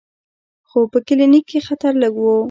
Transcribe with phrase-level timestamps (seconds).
[0.69, 2.25] خو په کلینیک کې خطر لږ و.